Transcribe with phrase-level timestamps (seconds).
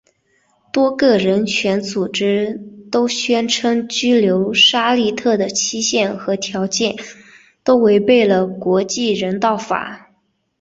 [0.73, 2.59] 多个人权组织
[2.91, 6.95] 都宣称拘留沙利特的期限和条件
[7.63, 10.09] 都违背了国际人道法。